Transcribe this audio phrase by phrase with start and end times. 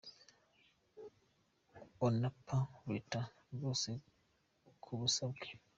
[1.99, 3.93] On a pas le temps rwose
[4.83, 5.47] kubusa bwe.